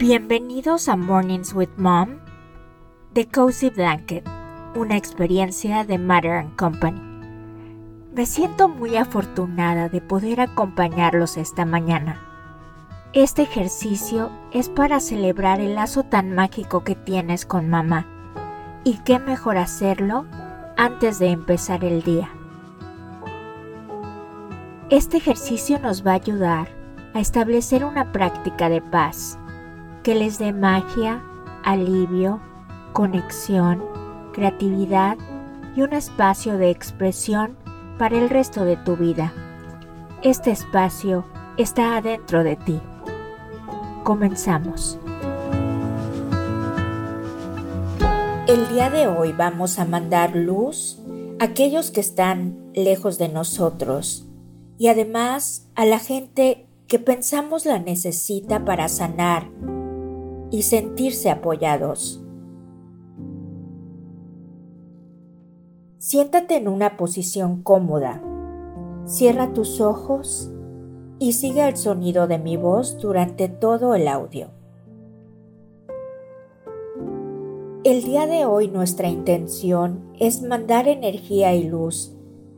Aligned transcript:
Bienvenidos 0.00 0.88
a 0.88 0.96
Mornings 0.96 1.52
with 1.52 1.68
Mom 1.76 2.20
The 3.12 3.28
Cozy 3.28 3.68
Blanket, 3.68 4.26
una 4.74 4.96
experiencia 4.96 5.84
de 5.84 5.98
Matter 5.98 6.46
Company. 6.56 6.98
Me 8.14 8.24
siento 8.24 8.70
muy 8.70 8.96
afortunada 8.96 9.90
de 9.90 10.00
poder 10.00 10.40
acompañarlos 10.40 11.36
esta 11.36 11.66
mañana. 11.66 12.18
Este 13.12 13.42
ejercicio 13.42 14.30
es 14.54 14.70
para 14.70 15.00
celebrar 15.00 15.60
el 15.60 15.74
lazo 15.74 16.02
tan 16.02 16.34
mágico 16.34 16.82
que 16.82 16.94
tienes 16.94 17.44
con 17.44 17.68
mamá. 17.68 18.06
Y 18.84 19.00
qué 19.04 19.18
mejor 19.18 19.58
hacerlo 19.58 20.24
antes 20.78 21.18
de 21.18 21.28
empezar 21.28 21.84
el 21.84 22.02
día. 22.02 22.30
Este 24.88 25.18
ejercicio 25.18 25.78
nos 25.78 26.06
va 26.06 26.12
a 26.12 26.14
ayudar 26.14 26.68
a 27.12 27.20
establecer 27.20 27.84
una 27.84 28.12
práctica 28.12 28.70
de 28.70 28.80
paz 28.80 29.38
que 30.02 30.14
les 30.14 30.38
dé 30.38 30.52
magia, 30.52 31.22
alivio, 31.64 32.40
conexión, 32.92 33.82
creatividad 34.32 35.18
y 35.76 35.82
un 35.82 35.92
espacio 35.92 36.56
de 36.58 36.70
expresión 36.70 37.56
para 37.98 38.18
el 38.18 38.30
resto 38.30 38.64
de 38.64 38.76
tu 38.76 38.96
vida. 38.96 39.32
Este 40.22 40.50
espacio 40.50 41.24
está 41.56 41.96
adentro 41.96 42.44
de 42.44 42.56
ti. 42.56 42.80
Comenzamos. 44.04 44.98
El 48.46 48.68
día 48.68 48.90
de 48.90 49.06
hoy 49.06 49.32
vamos 49.32 49.78
a 49.78 49.84
mandar 49.84 50.34
luz 50.34 50.98
a 51.38 51.44
aquellos 51.44 51.90
que 51.90 52.00
están 52.00 52.70
lejos 52.74 53.18
de 53.18 53.28
nosotros 53.28 54.26
y 54.78 54.88
además 54.88 55.68
a 55.74 55.84
la 55.84 55.98
gente 55.98 56.66
que 56.88 56.98
pensamos 56.98 57.66
la 57.66 57.78
necesita 57.78 58.64
para 58.64 58.88
sanar 58.88 59.48
y 60.50 60.62
sentirse 60.62 61.30
apoyados. 61.30 62.22
Siéntate 65.98 66.56
en 66.56 66.66
una 66.66 66.96
posición 66.96 67.62
cómoda. 67.62 68.22
Cierra 69.04 69.52
tus 69.52 69.80
ojos 69.80 70.50
y 71.18 71.34
sigue 71.34 71.68
el 71.68 71.76
sonido 71.76 72.26
de 72.26 72.38
mi 72.38 72.56
voz 72.56 72.98
durante 72.98 73.48
todo 73.48 73.94
el 73.94 74.08
audio. 74.08 74.48
El 77.84 78.02
día 78.02 78.26
de 78.26 78.44
hoy 78.44 78.68
nuestra 78.68 79.08
intención 79.08 80.12
es 80.18 80.42
mandar 80.42 80.88
energía 80.88 81.54
y 81.54 81.68
luz 81.68 82.14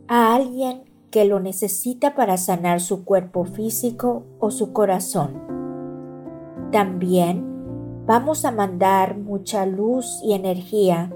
a 0.09 0.34
alguien 0.34 0.84
que 1.11 1.25
lo 1.25 1.41
necesita 1.41 2.15
para 2.15 2.37
sanar 2.37 2.81
su 2.81 3.05
cuerpo 3.05 3.45
físico 3.45 4.25
o 4.39 4.51
su 4.51 4.73
corazón. 4.73 5.34
También 6.73 7.52
vamos 8.06 8.45
a 8.45 8.50
mandar 8.50 9.17
mucha 9.17 9.64
luz 9.67 10.20
y 10.22 10.33
energía 10.33 11.12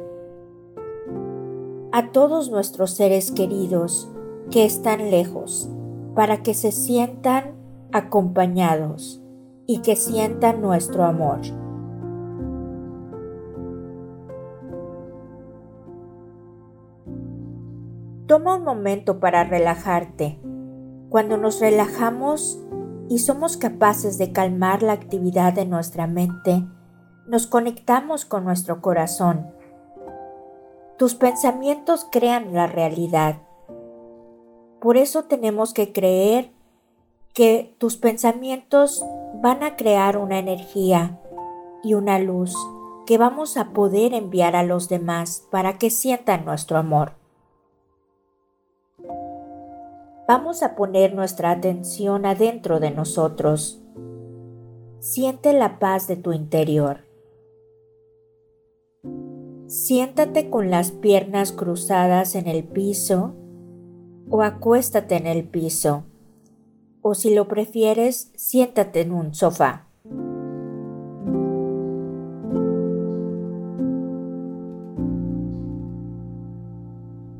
a 1.92 2.12
todos 2.12 2.50
nuestros 2.50 2.92
seres 2.92 3.32
queridos 3.32 4.08
que 4.50 4.64
están 4.64 5.10
lejos 5.10 5.68
para 6.14 6.42
que 6.42 6.54
se 6.54 6.70
sientan 6.70 7.54
acompañados 7.92 9.22
y 9.66 9.78
que 9.78 9.96
sientan 9.96 10.60
nuestro 10.60 11.04
amor. 11.04 11.40
Toma 18.26 18.56
un 18.56 18.64
momento 18.64 19.20
para 19.20 19.44
relajarte. 19.44 20.40
Cuando 21.08 21.36
nos 21.36 21.60
relajamos 21.60 22.60
y 23.08 23.20
somos 23.20 23.56
capaces 23.56 24.18
de 24.18 24.32
calmar 24.32 24.82
la 24.82 24.92
actividad 24.92 25.52
de 25.52 25.64
nuestra 25.64 26.06
mente, 26.06 26.66
nos 27.28 27.46
conectamos 27.46 28.24
con 28.24 28.44
nuestro 28.44 28.80
corazón. 28.80 29.50
Tus 30.96 31.14
pensamientos 31.14 32.06
crean 32.10 32.54
la 32.54 32.66
realidad. 32.66 33.42
Por 34.80 34.96
eso 34.96 35.24
tenemos 35.24 35.74
que 35.74 35.92
creer 35.92 36.52
que 37.34 37.74
tus 37.78 37.96
pensamientos 37.96 39.04
van 39.42 39.62
a 39.62 39.76
crear 39.76 40.16
una 40.16 40.38
energía 40.38 41.20
y 41.82 41.94
una 41.94 42.18
luz 42.18 42.54
que 43.04 43.18
vamos 43.18 43.56
a 43.56 43.72
poder 43.72 44.14
enviar 44.14 44.56
a 44.56 44.62
los 44.62 44.88
demás 44.88 45.46
para 45.50 45.78
que 45.78 45.90
sientan 45.90 46.44
nuestro 46.44 46.78
amor. 46.78 47.12
Vamos 50.26 50.62
a 50.64 50.74
poner 50.74 51.14
nuestra 51.14 51.52
atención 51.52 52.26
adentro 52.26 52.80
de 52.80 52.90
nosotros. 52.90 53.80
Siente 54.98 55.52
la 55.52 55.78
paz 55.78 56.08
de 56.08 56.16
tu 56.16 56.32
interior. 56.32 57.05
Siéntate 59.68 60.48
con 60.48 60.70
las 60.70 60.92
piernas 60.92 61.50
cruzadas 61.50 62.36
en 62.36 62.46
el 62.46 62.62
piso 62.62 63.34
o 64.30 64.42
acuéstate 64.42 65.16
en 65.16 65.26
el 65.26 65.42
piso. 65.42 66.04
O 67.02 67.14
si 67.14 67.34
lo 67.34 67.48
prefieres, 67.48 68.30
siéntate 68.36 69.00
en 69.00 69.12
un 69.12 69.34
sofá. 69.34 69.88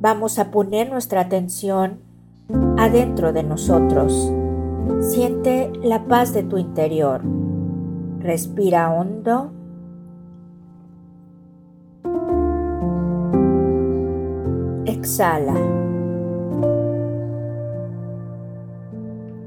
Vamos 0.01 0.41
a 0.41 0.51
poner 0.51 0.91
nuestra 0.91 1.21
atención 1.21 2.01
adentro 2.77 3.33
de 3.33 3.45
nosotros. 3.45 4.33
Siente 5.01 5.71
la 5.81 6.07
paz 6.07 6.35
de 6.35 6.43
tu 6.43 6.59
interior. 6.59 7.23
Respira 8.19 8.93
hondo 8.93 9.56
Exhala. 15.07 15.55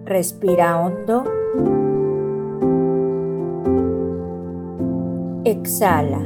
Respira 0.06 0.80
hondo. 0.80 1.24
Exhala. 5.44 6.22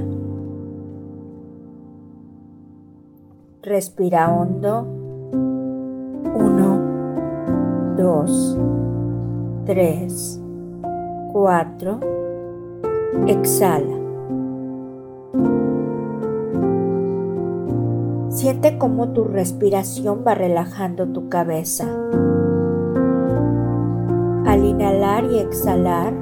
Respira 3.63 4.29
hondo. 4.29 4.85
Uno, 6.35 7.95
dos, 7.97 8.55
tres, 9.65 10.39
cuatro. 11.31 11.99
Exhala. 13.25 14.02
Siente 18.33 18.79
cómo 18.79 19.09
tu 19.09 19.25
respiración 19.25 20.23
va 20.25 20.33
relajando 20.33 21.07
tu 21.07 21.29
cabeza. 21.29 21.85
Al 24.47 24.65
inhalar 24.65 25.25
y 25.25 25.37
exhalar, 25.37 26.15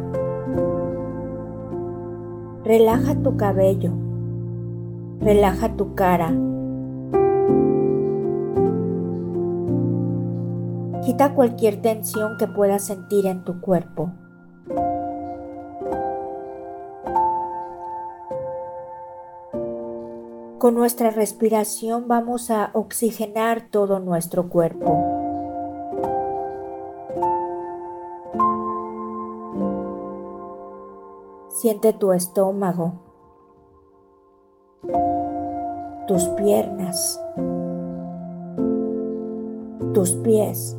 relaja 2.66 3.16
tu 3.16 3.38
cabello, 3.38 3.94
relaja 5.22 5.78
tu 5.78 5.96
cara. 5.96 6.34
Quita 11.06 11.34
cualquier 11.34 11.82
tensión 11.82 12.36
que 12.38 12.48
puedas 12.48 12.84
sentir 12.84 13.26
en 13.26 13.46
tu 13.46 13.62
cuerpo. 13.62 14.12
Con 20.62 20.76
nuestra 20.76 21.10
respiración 21.10 22.08
vamos 22.08 22.52
a 22.52 22.70
oxigenar 22.74 23.70
todo 23.72 24.00
nuestro 24.00 24.48
cuerpo. 24.48 24.96
Siente 31.50 31.94
tu 31.94 32.14
estómago, 32.14 32.94
tus 36.08 36.26
piernas, 36.38 37.20
tus 39.96 40.12
pies. 40.12 40.78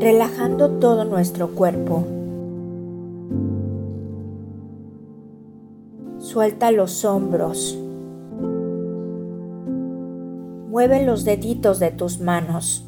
Relajando 0.00 0.68
todo 0.72 1.06
nuestro 1.06 1.54
cuerpo. 1.54 2.19
Suelta 6.30 6.70
los 6.70 7.04
hombros. 7.04 7.76
Mueve 10.68 11.04
los 11.04 11.24
deditos 11.24 11.80
de 11.80 11.90
tus 11.90 12.20
manos. 12.20 12.86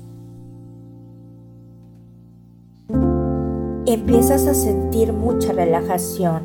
Empiezas 3.84 4.46
a 4.46 4.54
sentir 4.54 5.12
mucha 5.12 5.52
relajación. 5.52 6.42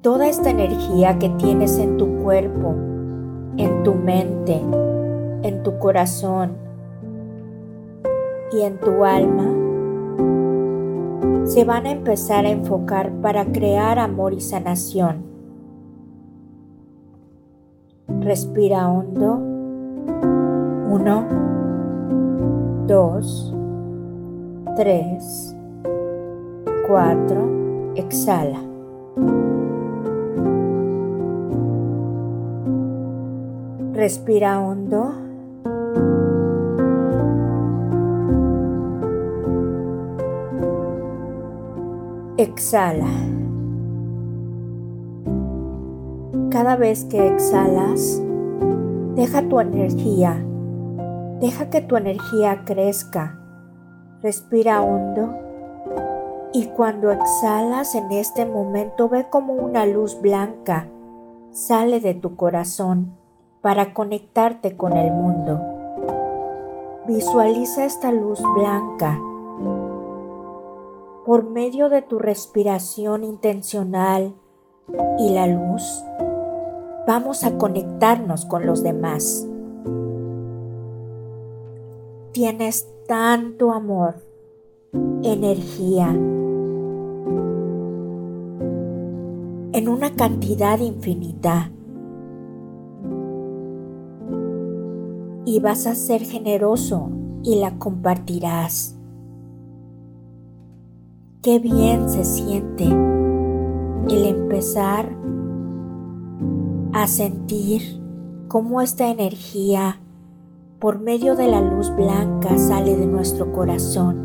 Toda 0.00 0.28
esta 0.28 0.48
energía 0.48 1.18
que 1.18 1.28
tienes 1.28 1.76
en 1.76 1.98
tu 1.98 2.22
cuerpo 2.22 2.74
en 3.58 3.82
tu 3.82 3.92
mente, 3.92 4.58
en 5.42 5.62
tu 5.62 5.78
corazón 5.78 6.52
y 8.50 8.62
en 8.62 8.78
tu 8.78 9.04
alma 9.04 9.61
se 11.44 11.64
van 11.64 11.86
a 11.86 11.90
empezar 11.90 12.46
a 12.46 12.50
enfocar 12.50 13.10
para 13.20 13.44
crear 13.46 13.98
amor 13.98 14.32
y 14.32 14.40
sanación. 14.40 15.24
Respira 18.20 18.88
hondo. 18.88 19.40
Uno, 20.90 21.24
dos, 22.86 23.54
tres, 24.76 25.56
cuatro. 26.86 27.92
Exhala. 27.96 28.60
Respira 33.92 34.60
hondo. 34.60 35.31
Exhala. 42.42 43.06
Cada 46.50 46.74
vez 46.74 47.04
que 47.04 47.28
exhalas, 47.28 48.20
deja 49.14 49.48
tu 49.48 49.60
energía, 49.60 50.44
deja 51.38 51.70
que 51.70 51.82
tu 51.82 51.94
energía 51.94 52.64
crezca. 52.64 53.38
Respira 54.24 54.82
hondo 54.82 55.36
y 56.52 56.66
cuando 56.66 57.12
exhalas 57.12 57.94
en 57.94 58.10
este 58.10 58.44
momento 58.44 59.08
ve 59.08 59.28
como 59.30 59.52
una 59.52 59.86
luz 59.86 60.20
blanca 60.20 60.88
sale 61.52 62.00
de 62.00 62.14
tu 62.14 62.34
corazón 62.34 63.14
para 63.60 63.94
conectarte 63.94 64.76
con 64.76 64.96
el 64.96 65.12
mundo. 65.12 65.60
Visualiza 67.06 67.84
esta 67.84 68.10
luz 68.10 68.42
blanca 68.56 69.20
por 71.32 71.48
medio 71.48 71.88
de 71.88 72.02
tu 72.02 72.18
respiración 72.18 73.24
intencional 73.24 74.34
y 75.18 75.30
la 75.30 75.46
luz, 75.46 76.04
vamos 77.06 77.44
a 77.44 77.56
conectarnos 77.56 78.44
con 78.44 78.66
los 78.66 78.82
demás. 78.82 79.48
Tienes 82.32 82.86
tanto 83.08 83.72
amor, 83.72 84.16
energía, 85.22 86.10
en 89.72 89.88
una 89.88 90.14
cantidad 90.14 90.78
infinita. 90.80 91.72
Y 95.46 95.60
vas 95.60 95.86
a 95.86 95.94
ser 95.94 96.24
generoso 96.24 97.08
y 97.42 97.54
la 97.54 97.78
compartirás. 97.78 98.98
Qué 101.42 101.58
bien 101.58 102.08
se 102.08 102.22
siente 102.22 102.84
el 102.84 104.26
empezar 104.26 105.10
a 106.92 107.08
sentir 107.08 108.00
cómo 108.46 108.80
esta 108.80 109.08
energía 109.08 109.98
por 110.78 111.00
medio 111.00 111.34
de 111.34 111.48
la 111.48 111.60
luz 111.60 111.92
blanca 111.96 112.56
sale 112.58 112.96
de 112.96 113.06
nuestro 113.06 113.50
corazón. 113.50 114.18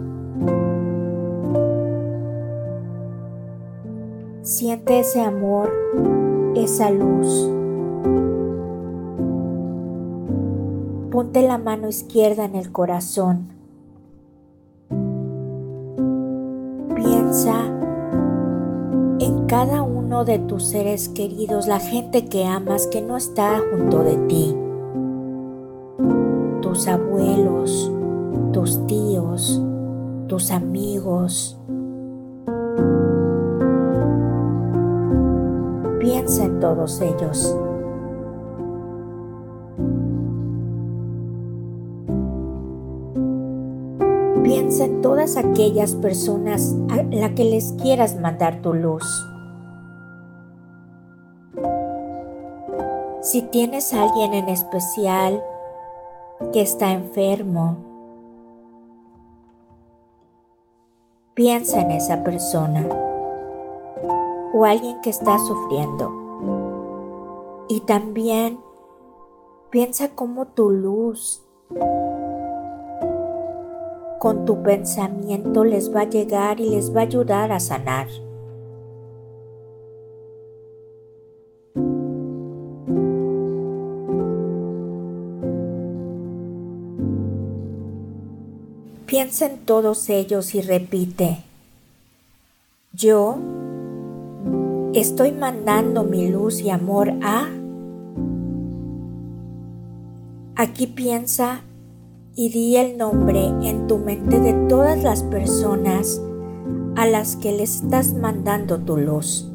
Siente 4.43 4.99
ese 4.99 5.19
amor, 5.21 5.71
esa 6.55 6.91
luz. 6.91 7.49
Ponte 11.09 11.41
la 11.41 11.57
mano 11.57 11.89
izquierda 11.89 12.45
en 12.45 12.53
el 12.53 12.71
corazón 12.71 13.56
en 19.19 19.47
cada 19.47 19.81
uno 19.81 20.23
de 20.23 20.39
tus 20.39 20.63
seres 20.65 21.09
queridos, 21.09 21.67
la 21.67 21.79
gente 21.79 22.25
que 22.25 22.45
amas 22.45 22.87
que 22.87 23.01
no 23.01 23.17
está 23.17 23.61
junto 23.69 24.01
de 24.03 24.15
ti. 24.27 24.55
Tus 26.61 26.87
abuelos, 26.87 27.91
tus 28.53 28.85
tíos, 28.87 29.61
tus 30.27 30.51
amigos. 30.51 31.59
Piensa 35.99 36.45
en 36.45 36.59
todos 36.61 37.01
ellos. 37.01 37.53
Piensa 44.67 44.83
en 44.83 45.01
todas 45.01 45.37
aquellas 45.37 45.95
personas 45.95 46.75
a 46.89 47.01
las 47.03 47.31
que 47.31 47.45
les 47.45 47.71
quieras 47.81 48.19
mandar 48.19 48.61
tu 48.61 48.73
luz. 48.73 49.05
Si 53.21 53.43
tienes 53.43 53.93
a 53.93 54.03
alguien 54.03 54.33
en 54.33 54.49
especial 54.49 55.41
que 56.51 56.59
está 56.59 56.91
enfermo, 56.91 57.77
piensa 61.33 61.79
en 61.79 61.91
esa 61.91 62.25
persona 62.25 62.85
o 64.53 64.65
alguien 64.65 64.99
que 64.99 65.11
está 65.11 65.39
sufriendo. 65.39 66.11
Y 67.69 67.79
también 67.79 68.59
piensa 69.69 70.09
cómo 70.09 70.47
tu 70.47 70.69
luz 70.69 71.41
con 74.19 74.45
tu 74.45 74.61
pensamiento 74.63 75.63
les 75.63 75.93
va 75.93 76.01
a 76.01 76.09
llegar 76.09 76.59
y 76.59 76.69
les 76.69 76.95
va 76.95 77.01
a 77.01 77.03
ayudar 77.03 77.51
a 77.51 77.59
sanar. 77.59 78.07
Piensa 89.05 89.45
en 89.45 89.57
todos 89.59 90.09
ellos 90.09 90.53
y 90.53 90.61
repite, 90.61 91.43
yo 92.93 93.37
estoy 94.93 95.31
mandando 95.31 96.03
mi 96.03 96.27
luz 96.27 96.59
y 96.61 96.69
amor 96.69 97.13
a... 97.23 97.49
Aquí 100.55 100.87
piensa 100.87 101.61
y 102.39 102.49
di 102.49 102.77
el 102.77 102.97
nombre 102.99 103.47
en 103.63 103.87
tu 103.87 103.97
mente 103.97 104.39
de 104.39 104.53
todas 104.69 105.01
las 105.01 105.23
personas 105.23 106.21
a 106.95 107.07
las 107.07 107.35
que 107.35 107.51
le 107.51 107.63
estás 107.63 108.13
mandando 108.13 108.77
tu 108.77 108.95
luz. 108.95 109.51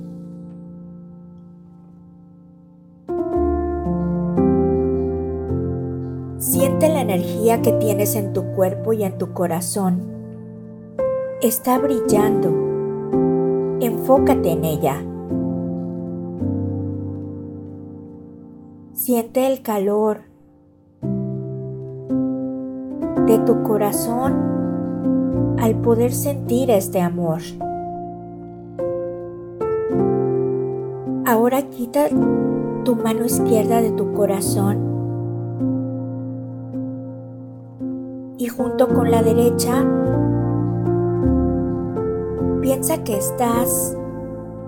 Siente 6.38 6.88
la 6.88 7.02
energía 7.02 7.62
que 7.62 7.70
tienes 7.74 8.16
en 8.16 8.32
tu 8.32 8.42
cuerpo 8.56 8.92
y 8.92 9.04
en 9.04 9.16
tu 9.16 9.32
corazón. 9.32 10.02
Está 11.40 11.78
brillando. 11.78 12.48
Enfócate 13.80 14.50
en 14.50 14.64
ella. 14.64 15.04
Siente 18.92 19.46
el 19.46 19.62
calor 19.62 20.31
de 23.32 23.38
tu 23.38 23.62
corazón 23.62 25.56
al 25.58 25.74
poder 25.76 26.12
sentir 26.12 26.70
este 26.70 27.00
amor. 27.00 27.40
Ahora 31.24 31.62
quita 31.62 32.08
tu 32.84 32.94
mano 32.94 33.24
izquierda 33.24 33.80
de 33.80 33.92
tu 33.92 34.12
corazón 34.12 34.76
y 38.36 38.48
junto 38.48 38.88
con 38.88 39.10
la 39.10 39.22
derecha 39.22 39.82
piensa 42.60 43.02
que 43.02 43.16
estás 43.16 43.96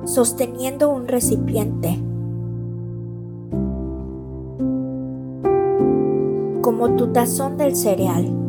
sosteniendo 0.05 0.89
un 0.89 1.07
recipiente. 1.07 2.03
como 6.63 6.97
tu 6.97 7.13
tazón 7.13 7.59
del 7.59 7.77
cereal. 7.77 8.44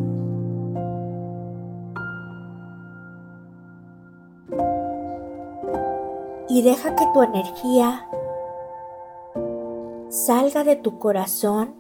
y 6.56 6.62
deja 6.62 6.96
que 6.96 7.06
tu 7.14 7.22
energía 7.22 8.08
salga 10.08 10.64
de 10.64 10.78
tu 10.78 11.00
corazón 11.00 11.76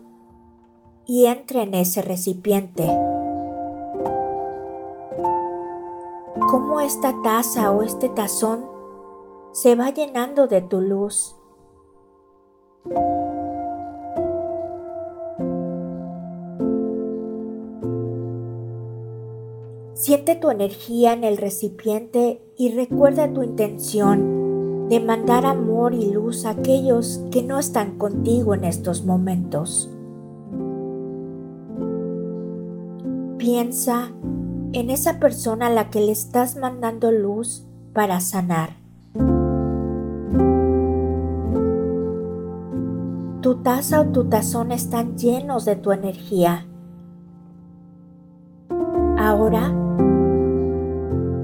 y 1.06 1.28
entre 1.28 1.62
en 1.62 1.74
ese 1.74 2.02
recipiente. 2.02 2.86
Cómo 6.52 6.82
esta 6.82 7.14
taza 7.24 7.72
o 7.72 7.84
este 7.84 8.10
tazón 8.10 8.66
se 9.54 9.76
va 9.76 9.92
llenando 9.92 10.48
de 10.48 10.62
tu 10.62 10.82
luz. 10.82 11.38
Siente 19.94 20.36
tu 20.36 20.50
energía 20.50 21.14
en 21.14 21.24
el 21.24 21.38
recipiente 21.38 22.42
y 22.58 22.76
recuerda 22.76 23.32
tu 23.32 23.42
intención 23.42 24.35
de 24.90 25.00
mandar 25.00 25.46
amor 25.46 25.94
y 25.94 26.12
luz 26.12 26.46
a 26.46 26.52
aquellos 26.52 27.24
que 27.32 27.42
no 27.42 27.58
están 27.58 27.98
contigo 27.98 28.54
en 28.54 28.66
estos 28.66 29.06
momentos. 29.06 29.90
Piensa 33.38 34.12
en 34.74 34.90
esa 34.90 35.20
persona 35.20 35.68
a 35.68 35.70
la 35.70 35.90
que 35.90 36.02
le 36.02 36.12
estás 36.12 36.58
mandando 36.58 37.12
luz 37.12 37.66
para 37.94 38.20
sanar. 38.20 38.72
Tu 43.42 43.56
taza 43.62 44.02
o 44.02 44.06
tu 44.08 44.26
tazón 44.26 44.72
están 44.72 45.18
llenos 45.18 45.66
de 45.66 45.76
tu 45.76 45.92
energía. 45.92 46.66
Ahora 49.18 49.74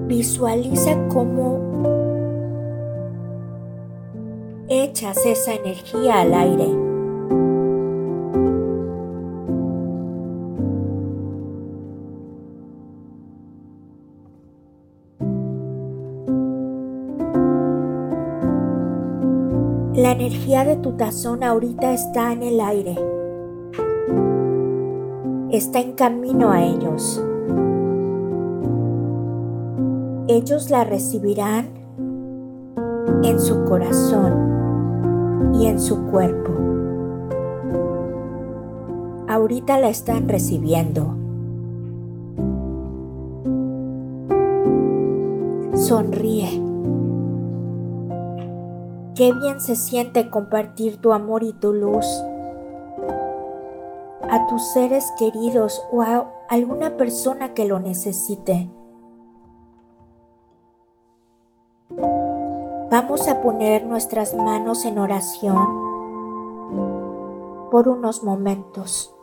visualiza 0.08 1.08
cómo 1.08 1.61
echas 5.02 5.26
esa 5.26 5.56
energía 5.56 6.22
al 6.22 6.34
aire. 6.34 6.68
La 19.96 20.12
energía 20.12 20.66
de 20.66 20.76
tu 20.78 20.92
tazón 20.94 21.44
ahorita 21.44 21.94
está 21.94 22.34
en 22.34 22.44
el 22.44 22.60
aire. 22.60 22.96
Está 25.50 25.80
en 25.80 25.94
camino 25.94 26.52
a 26.52 26.64
ellos. 26.64 27.24
Ellos 30.28 30.70
la 30.70 30.84
recibirán 30.84 31.70
en 33.24 33.40
su 33.40 33.66
corazón 33.66 34.41
en 35.68 35.80
su 35.80 36.06
cuerpo. 36.08 36.52
Ahorita 39.28 39.80
la 39.80 39.90
están 39.90 40.28
recibiendo. 40.28 41.16
Sonríe. 45.74 46.62
Qué 49.16 49.34
bien 49.34 49.60
se 49.60 49.76
siente 49.76 50.30
compartir 50.30 50.98
tu 50.98 51.14
amor 51.14 51.44
y 51.44 51.54
tu 51.54 51.74
luz 51.74 52.06
a 54.30 54.48
tus 54.48 54.66
seres 54.72 55.12
queridos 55.20 55.84
o 55.92 56.02
a 56.02 56.32
alguna 56.50 56.96
persona 56.96 57.54
que 57.54 57.66
lo 57.66 57.80
necesite. 57.80 58.70
Vamos 62.92 63.30
a 63.30 63.42
poner 63.42 63.86
nuestras 63.86 64.36
manos 64.36 64.84
en 64.84 65.00
oración 65.00 65.56
por 67.72 67.88
unos 67.88 68.22
momentos. 68.22 69.16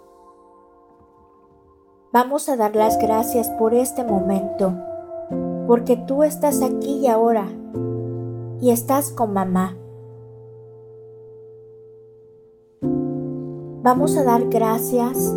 Vamos 2.11 2.49
a 2.49 2.57
dar 2.57 2.75
las 2.75 2.99
gracias 2.99 3.51
por 3.51 3.75
este 3.75 4.05
momento, 4.05 4.73
porque 5.67 5.99
tú 5.99 6.23
estás 6.23 6.63
aquí 6.63 7.01
y 7.03 7.09
ahora 7.09 7.47
y 8.63 8.71
estás 8.71 9.13
con 9.13 9.35
mamá. 9.35 9.77
Vamos 13.83 14.17
a 14.17 14.25
dar 14.25 14.49
gracias 14.49 15.31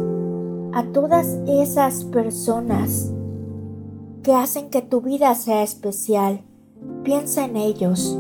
a 0.72 0.86
todas 0.94 1.28
esas 1.50 2.06
personas 2.06 3.12
que 4.24 4.34
hacen 4.34 4.70
que 4.70 4.82
tu 4.82 5.02
vida 5.02 5.36
sea 5.36 5.64
especial. 5.64 6.46
Piensa 7.04 7.46
en 7.46 7.58
ellos. 7.58 8.18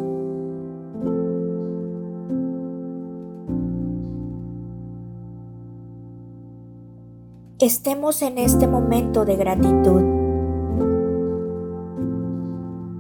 Estemos 7.58 8.22
en 8.22 8.38
este 8.38 8.68
momento 8.68 9.26
de 9.26 9.36
gratitud. 9.36 10.02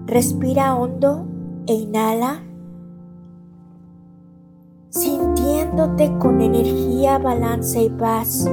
Respira 0.08 0.76
hondo 0.76 1.26
e 1.68 1.74
inhala, 1.74 2.44
sintiéndote 4.90 6.12
con 6.18 6.42
energía, 6.42 7.20
balance 7.20 7.84
y 7.84 7.90
paz. 7.90 8.50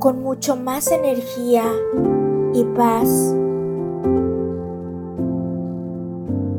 Con 0.00 0.20
mucho 0.20 0.56
más 0.56 0.90
energía 0.90 1.64
y 2.54 2.64
paz 2.76 3.36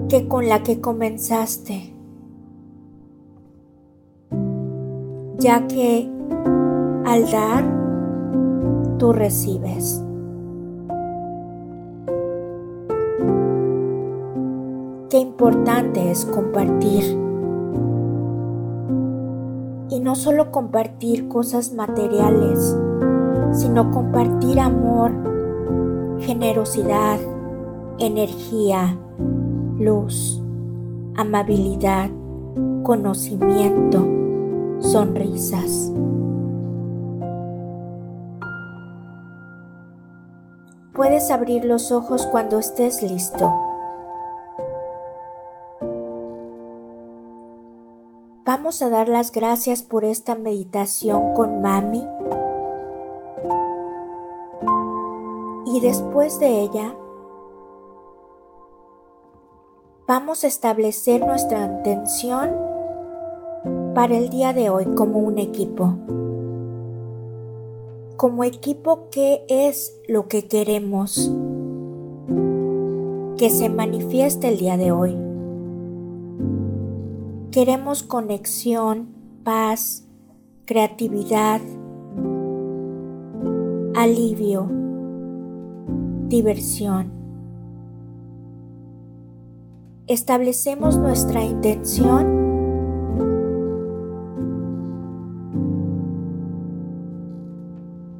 que 0.09 0.27
con 0.27 0.47
la 0.47 0.63
que 0.63 0.79
comenzaste, 0.79 1.93
ya 5.39 5.67
que 5.67 6.09
al 7.05 7.31
dar, 7.31 8.97
tú 8.97 9.13
recibes. 9.13 10.03
qué 15.13 15.19
importante 15.19 16.09
es 16.09 16.25
compartir. 16.25 17.03
Y 19.91 19.99
no 19.99 20.15
solo 20.15 20.49
compartir 20.49 21.27
cosas 21.27 21.71
materiales, 21.71 22.75
sino 23.51 23.91
compartir 23.91 24.59
amor, 24.59 25.11
generosidad, 26.21 27.19
energía, 27.99 28.97
luz, 29.79 30.41
amabilidad, 31.15 32.09
conocimiento, 32.83 34.05
sonrisas. 34.79 35.91
Puedes 40.93 41.31
abrir 41.31 41.65
los 41.65 41.91
ojos 41.91 42.25
cuando 42.27 42.59
estés 42.59 43.01
listo. 43.01 43.51
Vamos 48.45 48.81
a 48.81 48.89
dar 48.89 49.07
las 49.07 49.31
gracias 49.31 49.81
por 49.81 50.05
esta 50.05 50.35
meditación 50.35 51.33
con 51.33 51.61
mami. 51.61 52.05
Y 55.65 55.79
después 55.79 56.39
de 56.39 56.61
ella, 56.61 56.93
vamos 60.07 60.43
a 60.43 60.47
establecer 60.47 61.25
nuestra 61.25 61.65
intención 61.65 62.51
para 63.95 64.17
el 64.17 64.29
día 64.29 64.53
de 64.53 64.69
hoy 64.69 64.85
como 64.95 65.19
un 65.19 65.37
equipo. 65.37 65.95
Como 68.17 68.43
equipo, 68.43 69.07
¿qué 69.11 69.45
es 69.47 69.97
lo 70.07 70.27
que 70.27 70.47
queremos 70.47 71.31
que 73.37 73.49
se 73.49 73.69
manifieste 73.69 74.49
el 74.49 74.57
día 74.57 74.77
de 74.77 74.91
hoy? 74.91 75.17
Queremos 77.51 78.03
conexión, 78.03 79.09
paz, 79.43 80.05
creatividad, 80.65 81.61
alivio, 83.95 84.69
diversión. 86.27 87.22
Establecemos 90.07 90.97
nuestra 90.97 91.41
intención 91.45 92.43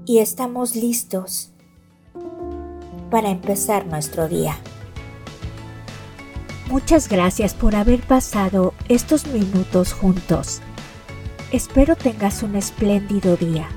y 0.05 0.19
estamos 0.19 0.77
listos 0.77 1.51
para 3.11 3.29
empezar 3.29 3.85
nuestro 3.85 4.29
día. 4.29 4.55
Muchas 6.69 7.09
gracias 7.09 7.53
por 7.53 7.75
haber 7.75 7.99
pasado 7.99 8.73
estos 8.87 9.27
minutos 9.27 9.91
juntos. 9.91 10.61
Espero 11.51 11.97
tengas 11.97 12.43
un 12.43 12.55
espléndido 12.55 13.35
día. 13.35 13.67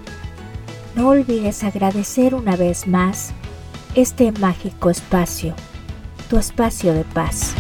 No 0.95 1.09
olvides 1.09 1.65
agradecer 1.65 2.37
una 2.37 2.55
vez 2.55 2.87
más 2.87 3.33
este 3.97 4.31
mágico 4.31 4.91
espacio, 4.91 5.57
tu 6.31 6.39
espacio 6.39 6.95
de 6.95 7.03
paz. 7.03 7.53